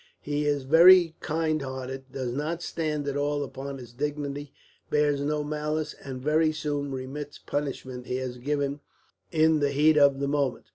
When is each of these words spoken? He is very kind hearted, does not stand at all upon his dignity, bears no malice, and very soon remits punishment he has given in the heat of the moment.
He 0.19 0.47
is 0.47 0.63
very 0.63 1.13
kind 1.19 1.61
hearted, 1.61 2.11
does 2.11 2.31
not 2.31 2.63
stand 2.63 3.07
at 3.07 3.15
all 3.15 3.43
upon 3.43 3.77
his 3.77 3.93
dignity, 3.93 4.51
bears 4.89 5.21
no 5.21 5.43
malice, 5.43 5.93
and 6.03 6.19
very 6.19 6.51
soon 6.51 6.91
remits 6.91 7.37
punishment 7.37 8.07
he 8.07 8.15
has 8.15 8.39
given 8.39 8.79
in 9.31 9.59
the 9.59 9.69
heat 9.71 9.99
of 9.99 10.19
the 10.19 10.27
moment. 10.27 10.65